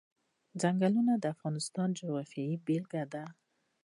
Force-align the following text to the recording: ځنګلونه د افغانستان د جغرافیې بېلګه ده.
ځنګلونه 0.61 1.13
د 1.17 1.25
افغانستان 1.33 1.89
د 1.91 1.95
جغرافیې 1.97 2.61
بېلګه 2.65 3.03
ده. 3.13 3.23